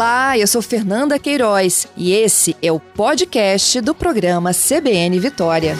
[0.00, 5.74] Olá, eu sou Fernanda Queiroz e esse é o podcast do programa CBN Vitória.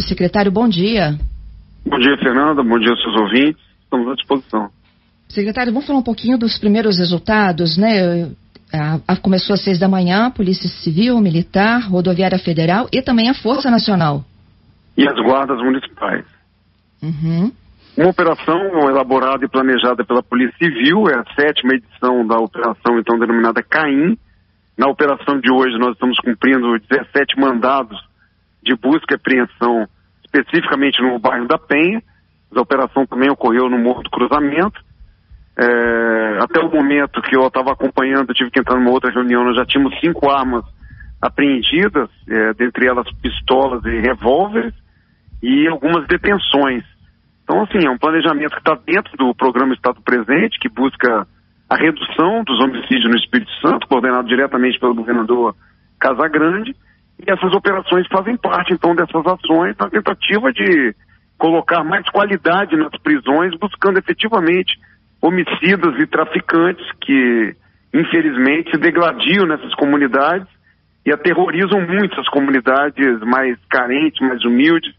[0.00, 1.16] Secretário, bom dia.
[1.86, 2.64] Bom dia, Fernanda.
[2.64, 3.62] Bom dia, seus ouvintes.
[3.84, 4.68] Estamos à disposição.
[5.28, 8.28] Secretário, vamos falar um pouquinho dos primeiros resultados, né?
[8.72, 13.34] A, a, começou às seis da manhã, Polícia Civil, Militar, Rodoviária Federal e também a
[13.34, 14.24] Força Nacional.
[14.96, 16.35] E as guardas municipais.
[17.02, 17.52] Uhum.
[17.96, 18.60] Uma operação
[18.90, 24.18] elaborada e planejada pela Polícia Civil, é a sétima edição da operação, então denominada CAIM.
[24.76, 27.98] Na operação de hoje, nós estamos cumprindo 17 mandados
[28.62, 29.88] de busca e apreensão,
[30.22, 32.02] especificamente no bairro da Penha.
[32.54, 34.84] A operação também ocorreu no Morro do Cruzamento.
[35.58, 39.42] É, até o momento que eu estava acompanhando, eu tive que entrar numa outra reunião,
[39.42, 40.64] nós já tínhamos cinco armas
[41.20, 44.74] apreendidas, é, dentre elas pistolas e revólveres,
[45.42, 46.84] e algumas detenções.
[47.44, 51.26] Então, assim, é um planejamento que está dentro do programa Estado Presente, que busca
[51.68, 55.54] a redução dos homicídios no Espírito Santo, coordenado diretamente pelo governador
[55.98, 56.74] Casagrande,
[57.18, 60.94] e essas operações fazem parte, então, dessas ações na tentativa de
[61.38, 64.78] colocar mais qualidade nas prisões, buscando efetivamente
[65.20, 67.54] homicidas e traficantes que,
[67.92, 70.46] infelizmente, se degladiam nessas comunidades
[71.04, 74.94] e aterrorizam muito as comunidades mais carentes, mais humildes,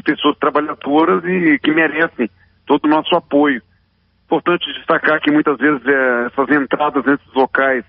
[0.00, 2.30] de pessoas trabalhadoras e que merecem
[2.66, 3.62] todo o nosso apoio.
[4.24, 7.84] Importante destacar que muitas vezes é, essas entradas nesses locais,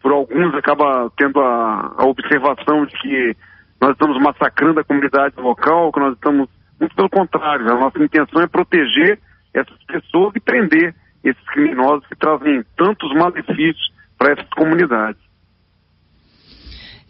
[0.00, 3.36] por alguns, acaba tendo a, a observação de que
[3.80, 6.48] nós estamos massacrando a comunidade local, que nós estamos,
[6.80, 9.18] muito pelo contrário, a nossa intenção é proteger
[9.52, 15.20] essas pessoas e prender esses criminosos que trazem tantos malefícios para essas comunidades.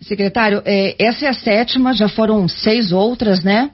[0.00, 3.70] Secretário, é, essa é a sétima, já foram seis outras, né?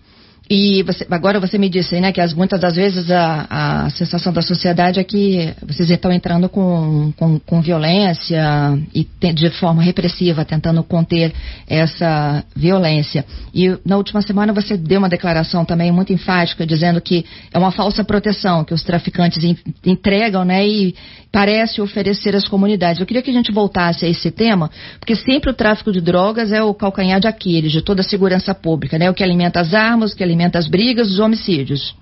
[0.53, 4.33] E você, agora você me disse, né, que as, muitas das vezes a, a sensação
[4.33, 9.81] da sociedade é que vocês estão entrando com, com, com violência e te, de forma
[9.81, 11.33] repressiva, tentando conter
[11.69, 13.25] essa violência.
[13.55, 17.71] E na última semana você deu uma declaração também muito enfática, dizendo que é uma
[17.71, 19.56] falsa proteção que os traficantes in,
[19.87, 20.97] entregam, né, e
[21.31, 22.99] parece oferecer às comunidades.
[22.99, 24.69] Eu queria que a gente voltasse a esse tema,
[24.99, 28.53] porque sempre o tráfico de drogas é o calcanhar de Aquiles de toda a segurança
[28.53, 31.95] pública, né, o que alimenta as armas, o que alimenta alimenta as brigas, os homicídios.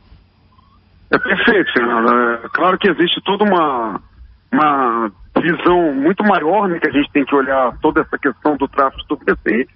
[1.11, 2.41] É perfeito, Fernanda.
[2.45, 4.01] É claro que existe toda uma,
[4.53, 5.11] uma
[5.43, 9.01] visão muito maior né, que a gente tem que olhar toda essa questão do tráfico
[9.03, 9.71] estupefaciente.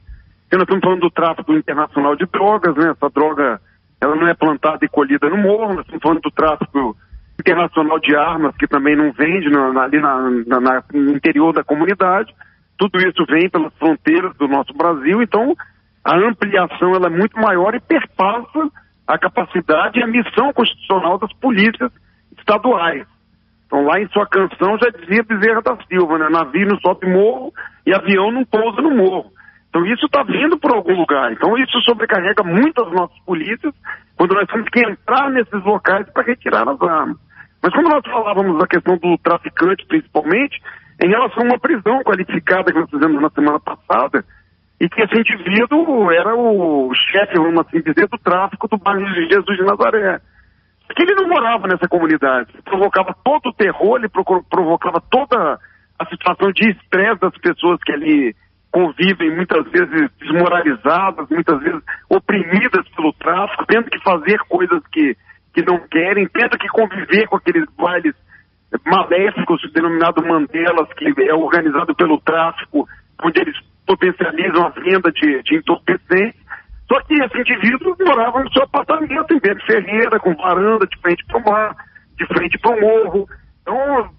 [0.52, 2.90] nós estamos falando do tráfico internacional de drogas, né?
[2.90, 3.60] Essa droga,
[4.00, 5.74] ela não é plantada e colhida no morro.
[5.74, 6.96] Nós estamos falando do tráfico
[7.40, 11.64] internacional de armas, que também não vende na, na, ali na, na, no interior da
[11.64, 12.32] comunidade.
[12.78, 15.22] Tudo isso vem pelas fronteiras do nosso Brasil.
[15.22, 15.56] Então,
[16.04, 18.70] a ampliação ela é muito maior e perpassa
[19.06, 21.90] a capacidade e a missão constitucional das polícias
[22.38, 23.06] estaduais.
[23.66, 26.28] Então, lá em sua canção já dizia Bezerra da Silva, né?
[26.28, 27.52] Navio não sobe morro
[27.86, 29.32] e avião não pousa no morro.
[29.68, 31.32] Então, isso está vindo por algum lugar.
[31.32, 33.72] Então, isso sobrecarrega muito as nossas polícias
[34.16, 37.16] quando nós temos que entrar nesses locais para retirar as armas.
[37.62, 40.60] Mas quando nós falávamos da questão do traficante, principalmente,
[41.02, 44.22] em relação a uma prisão qualificada que nós fizemos na semana passada,
[44.82, 49.28] e que esse indivíduo era o chefe, vamos assim dizer, do tráfico do bairro de
[49.28, 50.20] Jesus de Nazaré.
[50.96, 55.60] Que ele não morava nessa comunidade, ele provocava todo o terror, ele provocava toda
[55.96, 58.34] a situação de estresse das pessoas que ali
[58.72, 65.16] convivem, muitas vezes desmoralizadas, muitas vezes oprimidas pelo tráfico, tendo que fazer coisas que,
[65.54, 68.16] que não querem, tendo que conviver com aqueles bailes
[68.84, 72.88] maléficos, denominado Mandelas, que é organizado pelo tráfico,
[73.22, 73.56] onde eles
[73.96, 76.40] potencializam a venda de, de entorpecentes.
[76.90, 81.24] Só que esse indivíduo morava no seu apartamento, em Bento Ferreira, com varanda de frente
[81.26, 81.76] para o mar,
[82.16, 83.28] de frente para o morro.
[83.62, 84.10] Então,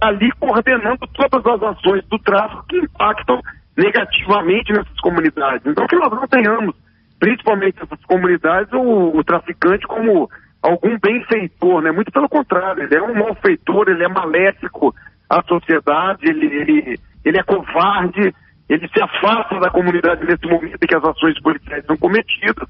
[0.00, 3.40] ali coordenando todas as ações do tráfico que impactam
[3.76, 5.64] negativamente nessas comunidades.
[5.64, 6.74] Então, que nós não tenhamos,
[7.18, 10.28] principalmente nessas comunidades, o, o traficante como
[10.60, 11.92] algum benfeitor, né?
[11.92, 14.94] Muito pelo contrário, ele é um malfeitor, ele é maléfico
[15.30, 18.34] à sociedade, ele, ele, ele é covarde,
[18.68, 22.68] ele se afasta da comunidade nesse momento em que as ações policiais são cometidas.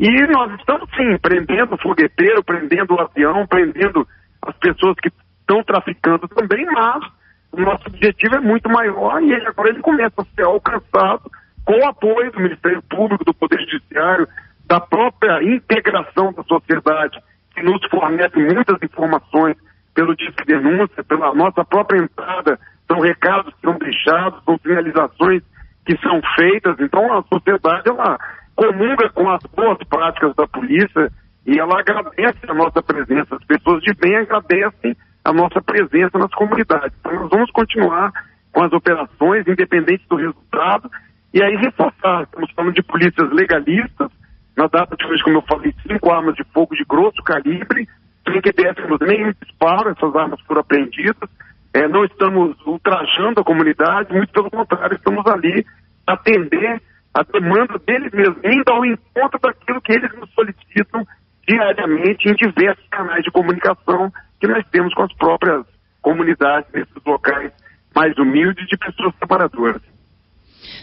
[0.00, 4.06] E nós estamos, sim, prendendo o fogueteiro, prendendo o avião, prendendo
[4.42, 5.10] as pessoas que
[5.40, 7.04] estão traficando também, mas
[7.52, 11.30] o nosso objetivo é muito maior e ele, agora ele começa a ser alcançado
[11.64, 14.26] com o apoio do Ministério Público, do Poder Judiciário,
[14.66, 17.18] da própria integração da sociedade,
[17.54, 19.56] que nos fornece muitas informações
[19.94, 25.42] pelo Disque Denúncia, pela nossa própria entrada são recados que são deixados, são sinalizações
[25.86, 26.76] que são feitas.
[26.80, 28.18] Então a sociedade ela
[28.56, 31.10] comunga com as boas práticas da polícia
[31.46, 33.36] e ela agradece a nossa presença.
[33.36, 36.92] As pessoas de bem agradecem a nossa presença nas comunidades.
[37.00, 38.12] Então, nós vamos continuar
[38.52, 40.90] com as operações, independente do resultado,
[41.32, 42.22] e aí reforçar.
[42.22, 44.10] Estamos falando de polícias legalistas,
[44.56, 47.88] na data de hoje, como eu falei, cinco armas de fogo de grosso calibre,
[48.30, 51.28] sem que dessemos nenhum disparo, essas armas foram apreendidas,
[51.74, 55.66] é, não estamos ultrajando a comunidade, muito pelo contrário, estamos ali
[56.06, 56.80] atender
[57.12, 61.04] a demanda deles mesmos, indo ao encontro daquilo que eles nos solicitam
[61.46, 64.10] diariamente em diversos canais de comunicação
[64.40, 65.66] que nós temos com as próprias
[66.00, 67.52] comunidades nesses locais
[67.94, 69.82] mais humildes de pessoas trabalhadoras.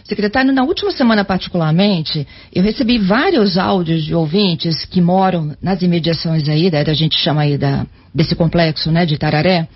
[0.04, 6.48] Secretário, na última semana particularmente, eu recebi vários áudios de ouvintes que moram nas imediações
[6.50, 9.68] aí, da, a gente chama aí da, desse complexo, né, de Tararé,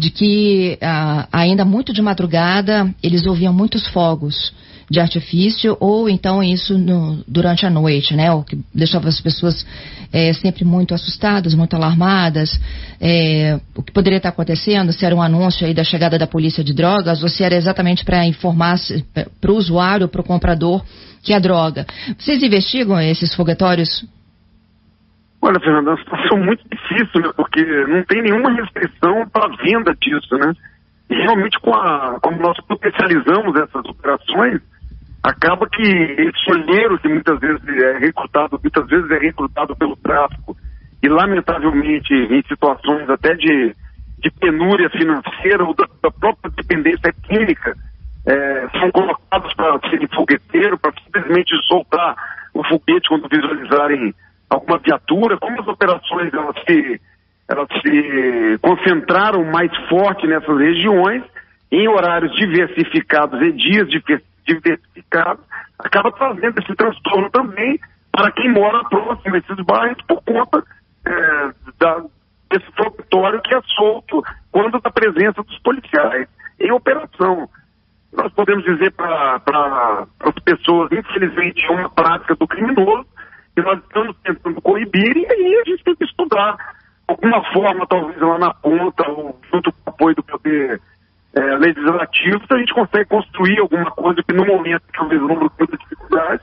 [0.00, 4.50] de que ah, ainda muito de madrugada eles ouviam muitos fogos
[4.90, 8.32] de artifício ou então isso no, durante a noite, né?
[8.32, 9.64] O que deixava as pessoas
[10.10, 12.58] é, sempre muito assustadas, muito alarmadas.
[12.98, 14.90] É, o que poderia estar acontecendo?
[14.90, 18.02] Se era um anúncio aí da chegada da polícia de drogas ou se era exatamente
[18.02, 18.80] para informar
[19.38, 20.82] para o usuário, para o comprador
[21.22, 21.86] que a droga.
[22.18, 24.02] Vocês investigam esses fogatórios?
[25.42, 27.32] Olha, Fernanda, é uma situação muito difícil, né?
[27.36, 30.52] Porque não tem nenhuma restrição para venda disso, né?
[31.08, 34.60] E realmente, com a, como nós potencializamos essas operações,
[35.22, 40.56] acaba que esse olheiro que muitas vezes é recrutado, muitas vezes é recrutado pelo tráfico
[41.02, 43.74] e lamentavelmente em situações até de,
[44.18, 47.76] de penúria financeira ou da, da própria dependência química,
[48.26, 52.14] é, são colocados para serem fogueteiro, para simplesmente soltar
[52.54, 54.14] o foguete quando visualizarem
[54.50, 57.00] alguma viatura, como as operações elas se,
[57.48, 61.22] elas se concentraram mais forte nessas regiões,
[61.70, 63.88] em horários diversificados e dias
[64.44, 65.44] diversificados,
[65.78, 67.78] acaba trazendo esse transtorno também
[68.10, 70.64] para quem mora próximo a esses bairros por conta
[71.06, 72.04] é, da,
[72.50, 76.26] desse fogatório que é solto quando da presença dos policiais
[76.58, 77.48] em operação.
[78.12, 83.06] Nós podemos dizer para as pessoas, infelizmente, é uma prática do criminoso,
[83.54, 86.56] que nós estamos tentando coibir, e aí a gente tem que estudar
[87.06, 90.80] alguma forma, talvez lá na ponta, ou junto com o apoio do poder
[91.34, 95.50] é, legislativo, se a gente consegue construir alguma coisa que no momento que eu vislumbro
[95.50, 96.42] tanta dificuldade,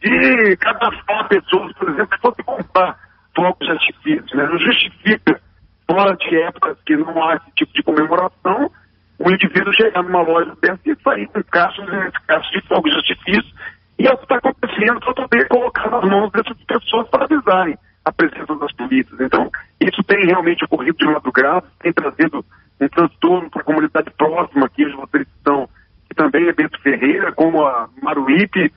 [0.00, 2.98] de cadastrar pessoas, por exemplo, que fosse comprar
[3.34, 4.36] fogos de artifício.
[4.36, 4.46] Né?
[4.46, 5.40] Não justifica,
[5.86, 8.70] fora de épocas que não há esse tipo de comemoração,
[9.18, 11.86] o indivíduo chegar numa loja dessa e sair com caixas,
[12.26, 13.54] caixas de fogos de artifício,
[13.98, 14.40] e é o que está
[14.86, 19.20] para poder colocar nas mãos dessas pessoas para avisarem a presença das polícias.
[19.20, 19.50] Então,
[19.80, 22.44] isso tem realmente ocorrido de madrugada, tem trazido
[22.80, 25.68] um transtorno para a comunidade próxima aqui onde vocês estão,
[26.08, 28.72] que também é Bento Ferreira, como a Maruípe,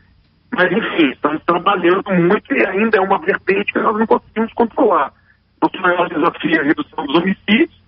[0.52, 5.12] mas enfim, estamos trabalhando muito e ainda é uma vertente que nós não conseguimos controlar.
[5.62, 7.84] Nosso maior desafio é a redução dos homicídios,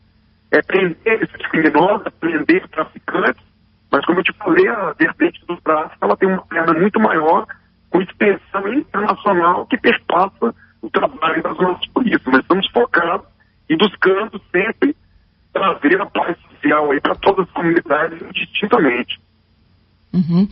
[0.51, 3.43] é prender esses criminosos, é prender traficantes,
[3.91, 7.45] mas como eu te falei, a vertente do tráfico ela tem uma perna muito maior,
[7.97, 12.21] com extensão internacional que perpassa o trabalho das nossas polícias.
[12.27, 13.25] Mas estamos focados
[13.67, 14.95] e buscando sempre
[15.51, 19.19] trazer a paz social para todas as comunidades distintamente.
[20.13, 20.47] Uhum.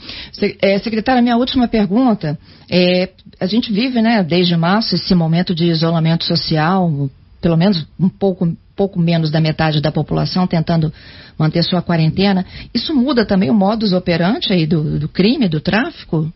[0.62, 2.38] É, secretária, minha última pergunta
[2.70, 3.10] é,
[3.40, 7.10] a gente vive, né, desde março esse momento de isolamento social,
[7.42, 10.92] pelo menos um pouco, pouco menos da metade da população tentando
[11.38, 12.46] manter sua quarentena.
[12.74, 16.32] Isso muda também o modus operandi aí do, do crime, do tráfico?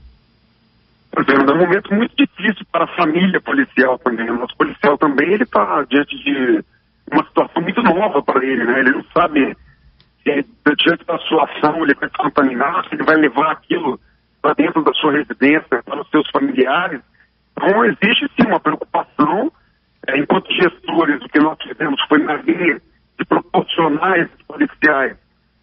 [1.27, 4.29] É um momento muito difícil para a família policial também.
[4.29, 6.63] O nosso policial também ele está diante de
[7.11, 8.79] uma situação muito nova para ele, né?
[8.79, 9.55] Ele não sabe
[10.23, 10.45] se
[10.83, 13.99] diante da sua ação ele vai se contaminar, se ele vai levar aquilo
[14.41, 17.01] para dentro da sua residência, para os seus familiares.
[17.51, 19.51] Então existe sim uma preocupação.
[20.07, 22.81] É, enquanto gestores, o que nós fizemos foi na linha
[23.17, 25.17] de proporcionar esses policiais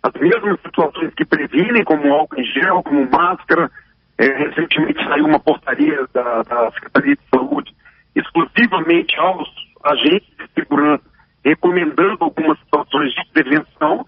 [0.07, 3.71] as mesmas situações que previnem, como álcool em gel, como máscara.
[4.19, 7.75] É, recentemente saiu uma portaria da, da Secretaria de Saúde
[8.15, 9.49] exclusivamente aos
[9.85, 11.05] agentes de segurança
[11.47, 14.05] recomendando algumas situações de prevenção,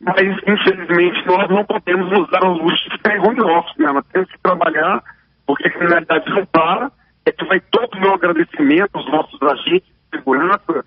[0.00, 3.90] mas infelizmente nós não podemos nos dar o luxo de ficar em home office, né?
[3.90, 5.02] nós temos que trabalhar,
[5.44, 6.92] porque a criminalidade não para,
[7.26, 10.84] é que vai todo o meu agradecimento aos nossos agentes de segurança,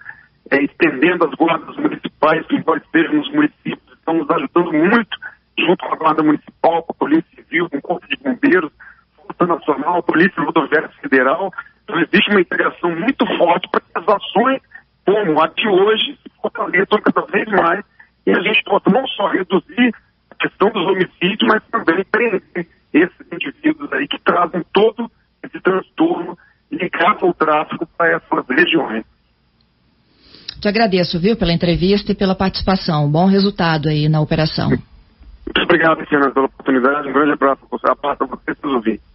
[0.51, 5.17] é, estendendo as guardas municipais que nós estejam nos municípios, estão nos ajudando muito,
[5.59, 8.71] junto com a Guarda Municipal, com a Polícia Civil, com o Corpo de Bombeiros,
[9.15, 11.51] Força Nacional, Polícia Rodoviária Federal.
[11.83, 14.61] Então existe uma integração muito forte para que as ações
[15.05, 17.83] como a de hoje se fortaleçam cada vez mais
[18.25, 19.93] e a gente possa não só reduzir
[20.31, 25.09] a questão dos homicídios, mas também prender esses indivíduos aí que trazem todo
[25.43, 26.37] esse transtorno
[26.71, 29.03] ligado escapa o tráfego para essas regiões.
[30.59, 33.09] Te agradeço, viu, pela entrevista e pela participação.
[33.09, 34.71] Bom resultado aí na operação.
[35.45, 37.09] Muito obrigado, Fernando, pela oportunidade.
[37.09, 37.87] Um grande abraço para você,
[38.23, 39.14] a você e